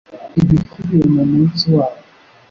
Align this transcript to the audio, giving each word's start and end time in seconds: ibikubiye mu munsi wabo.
ibikubiye 0.41 1.05
mu 1.15 1.23
munsi 1.31 1.65
wabo. 1.75 1.99